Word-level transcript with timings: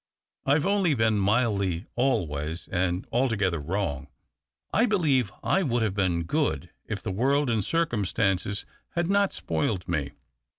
I've 0.47 0.65
only 0.65 0.95
been 0.95 1.19
mildly 1.19 1.85
always 1.95 2.67
and 2.69 3.05
altogether 3.11 3.59
wrong. 3.59 4.07
I 4.73 4.87
believe 4.87 5.31
I 5.43 5.61
would 5.61 5.83
have 5.83 5.93
been 5.93 6.23
good 6.23 6.71
if 6.87 7.03
the 7.03 7.11
world 7.11 7.51
and 7.51 7.63
circumstances 7.63 8.65
had 8.95 9.09
not 9.11 9.31
spoiled 9.31 9.87
me. 9.87 10.13